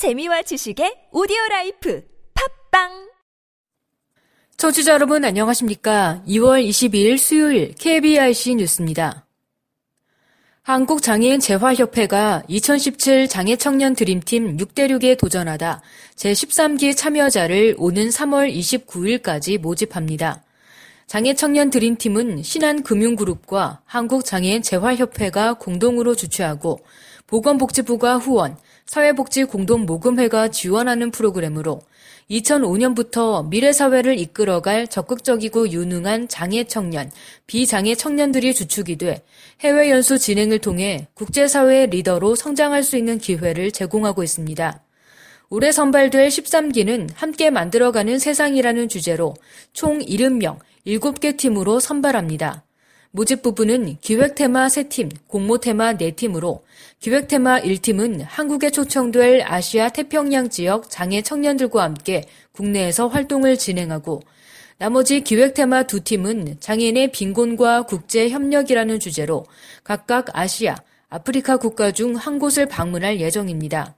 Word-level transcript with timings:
재미와 0.00 0.40
지식의 0.40 1.08
오디오 1.12 1.36
라이프 1.50 2.02
팟빵 2.32 3.10
청취자 4.56 4.94
여러분 4.94 5.22
안녕하십니까? 5.26 6.22
2월 6.26 6.66
22일 6.66 7.18
수요일 7.18 7.74
KBIC 7.74 8.54
뉴스입니다. 8.54 9.26
한국장애인 10.62 11.38
재활협회가 11.40 12.44
2017 12.48 13.28
장애 13.28 13.56
청년 13.56 13.94
드림팀 13.94 14.56
6대륙에 14.56 15.18
도전하다 15.18 15.82
제13기 16.16 16.96
참여자를 16.96 17.74
오는 17.76 18.08
3월 18.08 18.50
29일까지 18.50 19.60
모집합니다. 19.60 20.42
장애 21.08 21.34
청년 21.34 21.68
드림팀은 21.68 22.42
신한금융그룹과 22.42 23.82
한국장애인 23.84 24.62
재활협회가 24.62 25.54
공동으로 25.54 26.14
주최하고 26.14 26.78
보건복지부가 27.30 28.18
후원, 28.18 28.56
사회복지공동모금회가 28.86 30.48
지원하는 30.48 31.12
프로그램으로 31.12 31.80
2005년부터 32.28 33.48
미래사회를 33.48 34.18
이끌어갈 34.18 34.88
적극적이고 34.88 35.70
유능한 35.70 36.28
장애 36.28 36.64
청년, 36.64 37.10
비장애 37.46 37.94
청년들이 37.94 38.52
주축이 38.54 38.96
돼 38.96 39.22
해외 39.60 39.90
연수 39.90 40.18
진행을 40.18 40.58
통해 40.58 41.06
국제사회의 41.14 41.88
리더로 41.88 42.34
성장할 42.34 42.82
수 42.82 42.96
있는 42.96 43.18
기회를 43.18 43.70
제공하고 43.70 44.22
있습니다. 44.22 44.82
올해 45.50 45.72
선발될 45.72 46.28
13기는 46.28 47.10
함께 47.14 47.50
만들어가는 47.50 48.18
세상이라는 48.18 48.88
주제로 48.88 49.34
총 49.72 49.98
70명, 50.00 50.58
7개 50.86 51.36
팀으로 51.36 51.80
선발합니다. 51.80 52.64
모집 53.12 53.42
부분은 53.42 53.96
기획 54.00 54.36
테마 54.36 54.68
3팀, 54.68 55.10
공모 55.26 55.58
테마 55.58 55.94
4팀으로 55.94 56.60
기획 57.00 57.26
테마 57.26 57.60
1팀은 57.60 58.24
한국에 58.24 58.70
초청될 58.70 59.42
아시아 59.44 59.88
태평양 59.88 60.48
지역 60.48 60.88
장애 60.88 61.20
청년들과 61.20 61.82
함께 61.82 62.22
국내에서 62.52 63.08
활동을 63.08 63.56
진행하고 63.58 64.22
나머지 64.78 65.22
기획 65.22 65.54
테마 65.54 65.82
2팀은 65.84 66.60
장애인의 66.60 67.10
빈곤과 67.10 67.82
국제 67.82 68.30
협력이라는 68.30 69.00
주제로 69.00 69.44
각각 69.82 70.26
아시아, 70.32 70.76
아프리카 71.08 71.56
국가 71.56 71.90
중 71.90 72.14
한 72.14 72.38
곳을 72.38 72.66
방문할 72.66 73.18
예정입니다. 73.18 73.96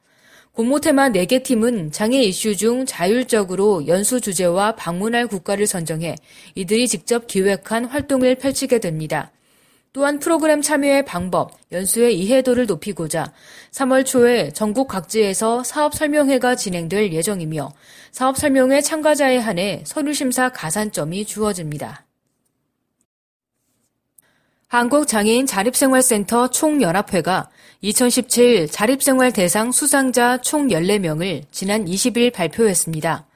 공모 0.53 0.81
테마 0.81 1.09
4개 1.09 1.43
팀은 1.43 1.93
장애 1.93 2.21
이슈 2.21 2.55
중 2.55 2.85
자율적으로 2.85 3.87
연수 3.87 4.21
주제와 4.21 4.77
방문할 4.77 5.27
국가를 5.27 5.67
선정해 5.67 6.15
이들이 6.55 6.89
직접 6.89 7.27
기획한 7.27 7.87
활동을 7.87 8.35
펼치게 8.35 8.79
됩니다. 8.79 9.33
또한 9.95 10.19
프로그램 10.19 10.61
참여의 10.61 11.07
방법, 11.07 11.53
연수의 11.73 12.19
이해도를 12.19 12.67
높이고자 12.67 13.33
3월 13.71 14.05
초에 14.05 14.51
전국 14.51 14.89
각지에서 14.89 15.65
사업 15.65 15.95
설명회가 15.95 16.55
진행될 16.55 17.15
예정이며 17.15 17.73
사업 18.11 18.37
설명회 18.37 18.83
참가자에 18.83 19.39
한해 19.39 19.83
서류 19.87 20.13
심사 20.13 20.51
가산점이 20.51 21.25
주어집니다. 21.25 22.05
한국장애인 24.73 25.45
자립생활센터 25.45 26.49
총연합회가 26.49 27.51
2017 27.83 28.69
자립생활 28.69 29.31
대상 29.31 29.71
수상자 29.71 30.39
총 30.39 30.69
14명을 30.69 31.43
지난 31.51 31.85
20일 31.85 32.33
발표했습니다. 32.33 33.27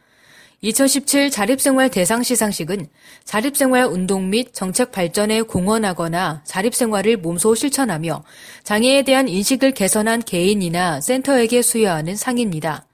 2017 0.62 1.30
자립생활 1.30 1.90
대상 1.90 2.22
시상식은 2.22 2.86
자립생활 3.24 3.84
운동 3.84 4.30
및 4.30 4.54
정책 4.54 4.92
발전에 4.92 5.42
공헌하거나 5.42 6.40
자립생활을 6.46 7.18
몸소 7.18 7.54
실천하며 7.54 8.24
장애에 8.64 9.02
대한 9.02 9.28
인식을 9.28 9.72
개선한 9.72 10.22
개인이나 10.22 11.02
센터에게 11.02 11.60
수여하는 11.60 12.16
상입니다. 12.16 12.86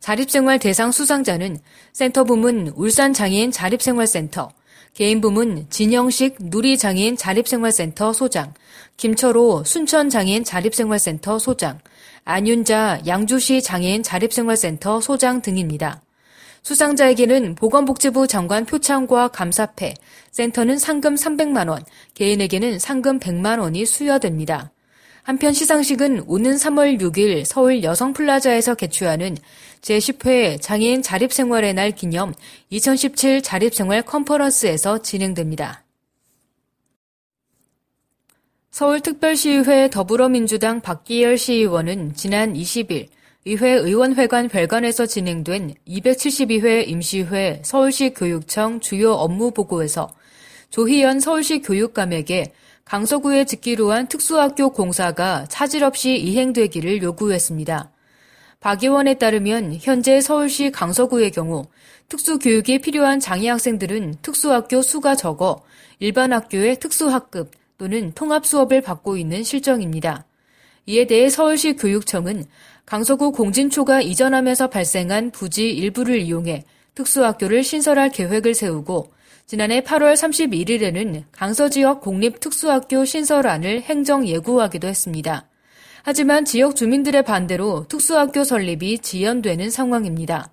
자립생활 0.00 0.58
대상 0.58 0.92
수상자는 0.92 1.58
센터 1.92 2.24
부문 2.24 2.72
울산장애인 2.74 3.50
자립생활센터, 3.50 4.50
개인 4.94 5.22
부문 5.22 5.66
진영식 5.70 6.36
누리장애인 6.38 7.16
자립생활센터 7.16 8.12
소장, 8.12 8.52
김철호 8.98 9.64
순천장애인 9.64 10.44
자립생활센터 10.44 11.38
소장, 11.38 11.78
안윤자 12.24 13.02
양주시 13.06 13.62
장애인 13.62 14.02
자립생활센터 14.02 15.00
소장 15.00 15.40
등입니다. 15.40 16.02
수상자에게는 16.62 17.54
보건복지부 17.56 18.26
장관 18.26 18.64
표창과 18.66 19.28
감사패, 19.28 19.94
센터는 20.30 20.78
상금 20.78 21.14
300만원, 21.14 21.84
개인에게는 22.14 22.78
상금 22.78 23.18
100만원이 23.18 23.86
수여됩니다. 23.86 24.72
한편 25.22 25.52
시상식은 25.52 26.24
오는 26.26 26.56
3월 26.56 27.00
6일 27.00 27.44
서울 27.44 27.84
여성플라자에서 27.84 28.74
개최하는 28.74 29.36
제10회 29.80 30.60
장애인 30.60 31.02
자립생활의 31.02 31.74
날 31.74 31.92
기념 31.92 32.34
2017 32.70 33.40
자립생활 33.40 34.02
컨퍼런스에서 34.02 35.02
진행됩니다. 35.02 35.84
서울특별시의회 38.72 39.90
더불어민주당 39.90 40.80
박기열 40.80 41.38
시의원은 41.38 42.14
지난 42.14 42.54
20일 42.54 43.06
의회 43.44 43.70
의원회관 43.70 44.48
별관에서 44.48 45.06
진행된 45.06 45.74
272회 45.86 46.88
임시회 46.88 47.62
서울시 47.64 48.10
교육청 48.10 48.80
주요 48.80 49.12
업무 49.12 49.52
보고에서 49.52 50.08
조희연 50.70 51.20
서울시 51.20 51.60
교육감에게 51.60 52.52
강서구에 52.92 53.46
짓기로 53.46 53.90
한 53.90 54.06
특수학교 54.06 54.68
공사가 54.68 55.46
차질 55.48 55.82
없이 55.82 56.14
이행되기를 56.14 57.02
요구했습니다. 57.02 57.90
박 58.60 58.82
의원에 58.82 59.14
따르면 59.14 59.78
현재 59.80 60.20
서울시 60.20 60.70
강서구의 60.70 61.30
경우 61.30 61.64
특수교육이 62.10 62.80
필요한 62.80 63.18
장애 63.18 63.48
학생들은 63.48 64.16
특수학교 64.20 64.82
수가 64.82 65.14
적어 65.14 65.62
일반 66.00 66.34
학교의 66.34 66.80
특수학급 66.80 67.52
또는 67.78 68.12
통합 68.12 68.44
수업을 68.44 68.82
받고 68.82 69.16
있는 69.16 69.42
실정입니다. 69.42 70.26
이에 70.84 71.06
대해 71.06 71.30
서울시 71.30 71.76
교육청은 71.76 72.44
강서구 72.84 73.32
공진초가 73.32 74.02
이전하면서 74.02 74.68
발생한 74.68 75.30
부지 75.30 75.70
일부를 75.70 76.20
이용해 76.20 76.64
특수학교를 76.94 77.64
신설할 77.64 78.10
계획을 78.10 78.52
세우고 78.52 79.14
지난해 79.46 79.82
8월 79.82 80.14
31일에는 80.14 81.24
강서 81.32 81.68
지역 81.68 82.00
공립특수학교 82.00 83.04
신설안을 83.04 83.82
행정 83.82 84.26
예고하기도 84.26 84.88
했습니다. 84.88 85.46
하지만 86.02 86.44
지역 86.44 86.74
주민들의 86.74 87.22
반대로 87.24 87.86
특수학교 87.88 88.44
설립이 88.44 88.98
지연되는 88.98 89.70
상황입니다. 89.70 90.50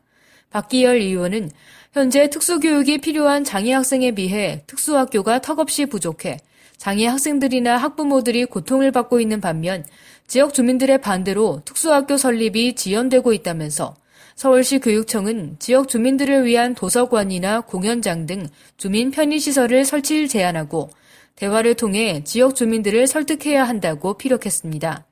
박기열 0.51 0.97
의원은 0.97 1.49
현재 1.93 2.29
특수교육이 2.29 2.99
필요한 2.99 3.43
장애 3.43 3.73
학생에 3.73 4.11
비해 4.11 4.63
특수학교가 4.67 5.39
턱없이 5.39 5.85
부족해 5.85 6.37
장애 6.77 7.07
학생들이나 7.07 7.77
학부모들이 7.77 8.45
고통을 8.45 8.91
받고 8.91 9.19
있는 9.19 9.41
반면 9.41 9.85
지역 10.27 10.53
주민들의 10.53 11.01
반대로 11.01 11.61
특수학교 11.65 12.17
설립이 12.17 12.75
지연되고 12.75 13.33
있다면서 13.33 13.95
서울시 14.39 14.79
교육청은 14.79 15.57
지역 15.59 15.89
주민들을 15.89 16.45
위한 16.45 16.73
도서관이나 16.73 17.59
공연장 17.59 18.25
등 18.25 18.47
주민 18.77 19.11
편의시설을 19.11 19.83
설치를 19.83 20.29
제안하고 20.29 20.89
대화를 21.35 21.73
통해 21.73 22.23
지역 22.23 22.55
주민들을 22.55 23.05
설득해야 23.05 23.65
한다고 23.65 24.13
피력했습니다. 24.13 25.05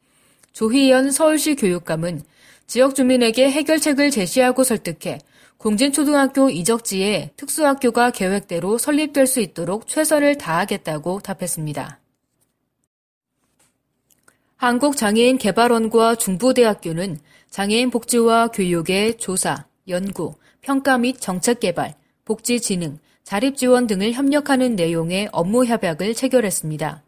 조희연 0.54 1.12
서울시 1.12 1.58
교육감은 1.58 2.22
지역 2.68 2.96
주민에게 2.96 3.52
해결책을 3.52 4.12
제시하고 4.12 4.64
설득해 4.64 5.20
공진초등학교 5.58 6.50
이적지에 6.50 7.32
특수학교가 7.36 8.12
계획대로 8.12 8.78
설립될 8.78 9.28
수 9.28 9.42
있도록 9.42 9.90
최선을 9.90 10.38
다하겠다고 10.38 11.20
답했습니다. 11.20 12.00
한국장애인개발원과 14.56 16.16
중부대학교는 16.16 17.20
장애인 17.50 17.90
복지와 17.90 18.50
교육의 18.50 19.18
조사, 19.18 19.66
연구, 19.88 20.36
평가 20.62 20.98
및 20.98 21.20
정책 21.20 21.60
개발, 21.60 21.96
복지 22.26 22.60
진흥, 22.60 23.00
자립 23.24 23.58
지원 23.58 23.88
등을 23.88 24.14
협력하는 24.14 24.76
내용의 24.76 25.30
업무 25.32 25.66
협약을 25.66 26.14
체결했습니다. 26.14 27.04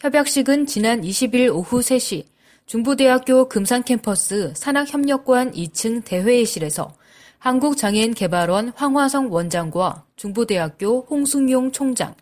협약식은 0.00 0.66
지난 0.66 1.02
20일 1.02 1.54
오후 1.54 1.80
3시 1.80 2.24
중부대학교 2.66 3.48
금산캠퍼스 3.48 4.52
산학협력관 4.56 5.52
2층 5.52 6.04
대회의실에서 6.04 6.94
한국장애인개발원 7.38 8.72
황화성 8.74 9.30
원장과 9.30 10.04
중부대학교 10.16 11.06
홍승용 11.10 11.72
총장, 11.72 12.14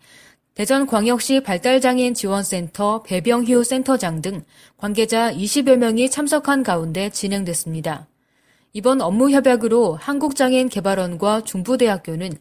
대전광역시 0.55 1.41
발달장애인 1.41 2.13
지원센터 2.13 3.01
배병휴 3.01 3.63
센터장 3.63 4.21
등 4.21 4.43
관계자 4.77 5.33
20여 5.33 5.77
명이 5.77 6.11
참석한 6.11 6.61
가운데 6.61 7.09
진행됐습니다. 7.09 8.05
이번 8.73 9.01
업무 9.01 9.31
협약으로 9.31 9.95
한국장애인개발원과 9.95 11.43
중부대학교는 11.43 12.33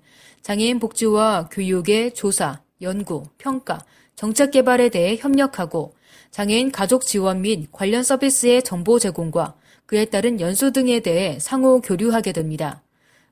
장애인 0.42 0.78
복지와 0.78 1.48
교육의 1.50 2.12
조사, 2.12 2.60
연구, 2.82 3.22
평가, 3.38 3.78
정책 4.14 4.50
개발에 4.50 4.90
대해 4.90 5.16
협력하고 5.16 5.94
장애인 6.30 6.70
가족 6.70 7.06
지원 7.06 7.40
및 7.40 7.70
관련 7.72 8.02
서비스의 8.02 8.62
정보 8.62 8.98
제공과 8.98 9.54
그에 9.86 10.04
따른 10.04 10.38
연수 10.38 10.70
등에 10.72 11.00
대해 11.00 11.38
상호 11.40 11.80
교류하게 11.80 12.32
됩니다. 12.32 12.82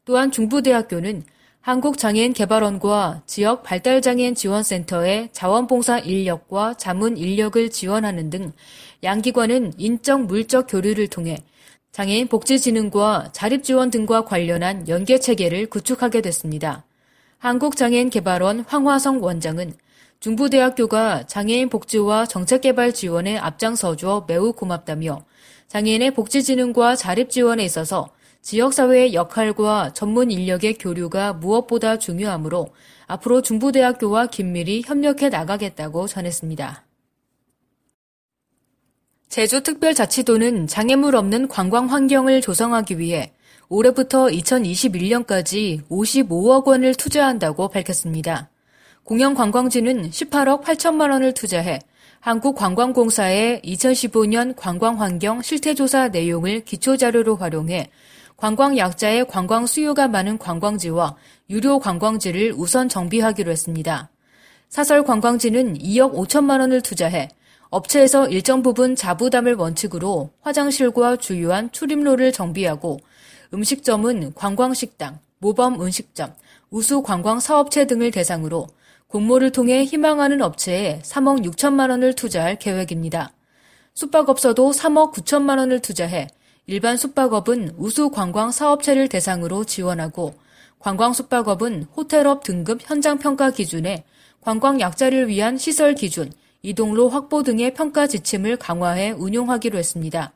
또한 0.06 0.31
중부대학교는 0.31 1.25
한국장애인개발원과 1.61 3.23
지역 3.27 3.62
발달장애인 3.62 4.35
지원센터의 4.35 5.29
자원봉사 5.33 5.99
인력과 5.99 6.75
자문 6.75 7.19
인력을 7.19 7.69
지원하는 7.71 8.31
등 8.31 8.53
양기관은 9.03 9.75
인적 9.77 10.25
물적 10.25 10.67
교류를 10.69 11.09
통해 11.09 11.37
장애인 11.93 12.29
복지진흥과 12.29 13.31
자립지원 13.33 13.91
등과 13.91 14.25
관련한 14.25 14.89
연계 14.89 15.19
체계를 15.19 15.67
구축하게 15.67 16.23
됐습니다. 16.23 16.85
한국장애인개발원 17.39 18.65
황화성 18.67 19.23
원장은 19.23 19.75
중부대학교가 20.21 21.27
장애인 21.27 21.69
복지와 21.69 22.27
정책개발 22.27 22.95
지원에 22.95 23.37
앞장서줘 23.37 24.25
매우 24.29 24.53
고맙다며 24.55 25.25
장애인의 25.69 26.13
복지진흥과 26.15 26.97
자립지원에 26.97 27.65
있어서 27.65 28.09
지역사회의 28.43 29.15
역할과 29.15 29.93
전문 29.93 30.31
인력의 30.31 30.75
교류가 30.75 31.35
무엇보다 31.35 31.99
중요하므로 31.99 32.69
앞으로 33.07 33.43
중부대학교와 33.43 34.27
긴밀히 34.29 34.83
협력해 34.85 35.29
나가겠다고 35.29 36.07
전했습니다. 36.07 36.85
제주특별자치도는 39.29 40.67
장애물 40.67 41.15
없는 41.15 41.49
관광 41.49 41.87
환경을 41.91 42.41
조성하기 42.41 42.99
위해 42.99 43.33
올해부터 43.69 44.27
2021년까지 44.27 45.87
55억 45.89 46.67
원을 46.67 46.95
투자한다고 46.95 47.69
밝혔습니다. 47.69 48.51
공영관광지는 49.05 50.11
18억 50.11 50.65
8천만 50.65 51.11
원을 51.13 51.35
투자해 51.35 51.79
한국관광공사의 52.21 53.63
2015년 53.65 54.55
관광환경 54.57 55.43
실태조사 55.43 56.09
내용을 56.09 56.65
기초자료로 56.65 57.37
활용해 57.37 57.91
관광 58.41 58.79
약자의 58.79 59.27
관광 59.27 59.67
수요가 59.67 60.09
많은 60.09 60.39
관광지와 60.39 61.15
유료 61.51 61.79
관광지를 61.79 62.55
우선 62.57 62.89
정비하기로 62.89 63.51
했습니다. 63.51 64.09
사설 64.71 65.05
관광지는 65.05 65.77
2억 65.77 66.15
5천만 66.15 66.61
원을 66.61 66.81
투자해 66.81 67.29
업체에서 67.69 68.29
일정 68.29 68.63
부분 68.63 68.97
자부담을 68.97 69.57
원칙으로 69.57 70.31
화장실과 70.41 71.17
주요한 71.17 71.71
출입로를 71.71 72.33
정비하고 72.33 73.01
음식점은 73.53 74.33
관광식당, 74.33 75.19
모범 75.39 75.79
음식점, 75.79 76.33
우수 76.71 77.03
관광 77.03 77.41
사업체 77.41 77.87
등을 77.87 78.11
대상으로 78.11 78.69
공모를 79.09 79.53
통해 79.53 79.85
희망하는 79.85 80.41
업체에 80.41 81.03
3억 81.05 81.45
6천만 81.45 81.91
원을 81.91 82.15
투자할 82.15 82.59
계획입니다. 82.59 83.33
숙박업소도 83.93 84.71
3억 84.71 85.13
9천만 85.13 85.59
원을 85.59 85.81
투자해 85.81 86.29
일반 86.70 86.96
숙박업은 86.96 87.72
우수 87.78 88.11
관광 88.11 88.52
사업체를 88.52 89.08
대상으로 89.08 89.64
지원하고 89.64 90.34
관광 90.78 91.12
숙박업은 91.12 91.88
호텔업 91.96 92.44
등급 92.44 92.78
현장 92.81 93.19
평가 93.19 93.50
기준에 93.50 94.05
관광 94.40 94.78
약자를 94.78 95.26
위한 95.26 95.58
시설 95.58 95.96
기준, 95.96 96.31
이동로 96.62 97.08
확보 97.08 97.43
등의 97.43 97.75
평가 97.75 98.06
지침을 98.06 98.56
강화해 98.56 99.11
운용하기로 99.11 99.81
했습니다. 99.81 100.32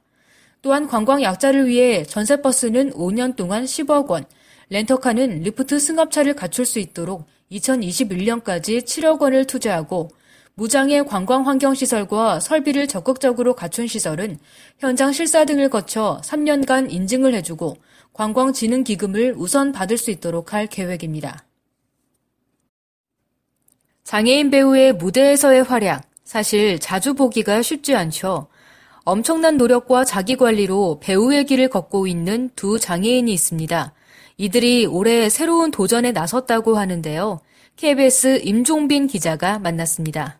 또한 0.60 0.88
관광 0.88 1.22
약자를 1.22 1.68
위해 1.68 2.02
전세버스는 2.02 2.94
5년 2.94 3.36
동안 3.36 3.64
10억 3.64 4.08
원, 4.08 4.24
렌터카는 4.70 5.42
리프트 5.42 5.78
승합차를 5.78 6.34
갖출 6.34 6.66
수 6.66 6.80
있도록 6.80 7.28
2021년까지 7.52 8.82
7억 8.82 9.20
원을 9.20 9.44
투자하고 9.44 10.10
무장애 10.56 11.02
관광 11.02 11.48
환경 11.48 11.74
시설과 11.74 12.38
설비를 12.38 12.86
적극적으로 12.86 13.54
갖춘 13.54 13.88
시설은 13.88 14.38
현장 14.78 15.12
실사 15.12 15.44
등을 15.44 15.68
거쳐 15.68 16.20
3년간 16.24 16.92
인증을 16.92 17.34
해주고 17.34 17.76
관광진흥기금을 18.12 19.34
우선 19.36 19.72
받을 19.72 19.98
수 19.98 20.12
있도록 20.12 20.52
할 20.52 20.68
계획입니다. 20.68 21.44
장애인 24.04 24.50
배우의 24.50 24.92
무대에서의 24.92 25.64
활약, 25.64 26.08
사실 26.22 26.78
자주 26.78 27.14
보기가 27.14 27.62
쉽지 27.62 27.96
않죠. 27.96 28.46
엄청난 29.02 29.56
노력과 29.56 30.04
자기 30.04 30.36
관리로 30.36 31.00
배우의 31.00 31.46
길을 31.46 31.68
걷고 31.68 32.06
있는 32.06 32.50
두 32.54 32.78
장애인이 32.78 33.32
있습니다. 33.32 33.92
이들이 34.36 34.86
올해 34.86 35.28
새로운 35.28 35.72
도전에 35.72 36.12
나섰다고 36.12 36.78
하는데요. 36.78 37.40
KBS 37.76 38.42
임종빈 38.44 39.08
기자가 39.08 39.58
만났습니다. 39.58 40.38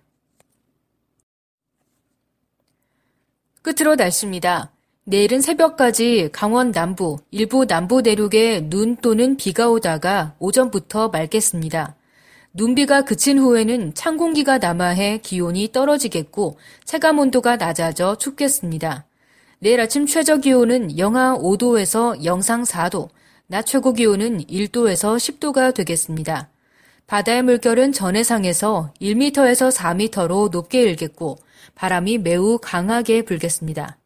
끝으로 3.65 3.95
날씨입니다. 3.95 4.71
내일은 5.05 5.41
새벽까지 5.41 6.29
강원 6.33 6.71
남부, 6.71 7.17
일부 7.31 7.65
남부 7.65 8.03
내륙에 8.03 8.69
눈 8.69 8.97
또는 8.97 9.39
비가 9.39 9.71
오다가 9.71 10.35
오전부터 10.39 11.09
맑겠습니다. 11.09 11.97
눈비가 12.53 13.03
그친 13.03 13.39
후에는 13.39 13.95
찬 13.95 14.19
공기가 14.19 14.59
남하해 14.59 15.21
기온이 15.23 15.73
떨어지겠고 15.73 16.59
체감 16.85 17.19
온도가 17.19 17.57
낮아져 17.57 18.17
춥겠습니다. 18.17 19.07
내일 19.61 19.81
아침 19.81 20.05
최저 20.05 20.37
기온은 20.37 20.99
영하 20.99 21.35
5도에서 21.35 22.23
영상 22.23 22.65
4도, 22.65 23.09
낮 23.47 23.65
최고 23.65 23.95
기온은 23.95 24.45
1도에서 24.45 25.17
10도가 25.17 25.73
되겠습니다. 25.75 26.51
바다의 27.07 27.43
물결은 27.43 27.93
전해상에서 27.93 28.93
1m에서 29.01 29.75
4m로 29.75 30.51
높게 30.51 30.83
일겠고 30.83 31.39
바람이 31.75 32.19
매우 32.19 32.59
강하게 32.61 33.23
불겠습니다. 33.23 33.99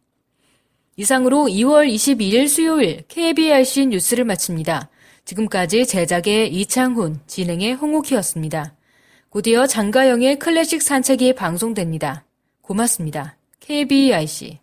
이상으로 0.97 1.47
2월 1.47 1.89
22일 1.89 2.49
수요일 2.49 3.03
KBRC 3.09 3.87
뉴스를 3.87 4.25
마칩니다. 4.25 4.89
지금까지 5.25 5.87
제작의 5.87 6.53
이창훈, 6.53 7.21
진행의 7.27 7.75
홍옥희였습니다. 7.75 8.75
곧이어 9.29 9.67
장가영의 9.67 10.39
클래식 10.39 10.83
산책이 10.83 11.35
방송됩니다. 11.35 12.25
고맙습니다. 12.63 13.37
KBIC 13.61 14.59